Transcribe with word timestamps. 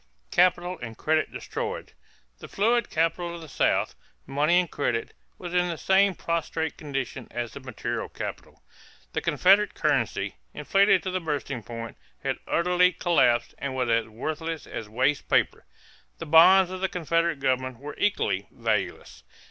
=Capital 0.31 0.79
and 0.79 0.97
Credit 0.97 1.31
Destroyed.= 1.31 1.93
The 2.39 2.47
fluid 2.47 2.89
capital 2.89 3.35
of 3.35 3.41
the 3.41 3.47
South, 3.47 3.93
money 4.25 4.59
and 4.59 4.71
credit, 4.71 5.13
was 5.37 5.53
in 5.53 5.69
the 5.69 5.77
same 5.77 6.15
prostrate 6.15 6.75
condition 6.75 7.27
as 7.29 7.53
the 7.53 7.59
material 7.59 8.09
capital. 8.09 8.63
The 9.13 9.21
Confederate 9.21 9.75
currency, 9.75 10.37
inflated 10.55 11.03
to 11.03 11.11
the 11.11 11.21
bursting 11.21 11.61
point, 11.61 11.97
had 12.23 12.39
utterly 12.47 12.93
collapsed 12.93 13.53
and 13.59 13.75
was 13.75 13.89
as 13.91 14.07
worthless 14.07 14.65
as 14.65 14.89
waste 14.89 15.29
paper. 15.29 15.65
The 16.17 16.25
bonds 16.25 16.71
of 16.71 16.81
the 16.81 16.89
Confederate 16.89 17.39
government 17.39 17.77
were 17.77 17.93
equally 17.99 18.47
valueless. 18.51 19.21